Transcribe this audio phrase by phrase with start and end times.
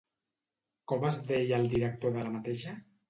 [0.91, 2.75] Com es deia el director de la mateixa?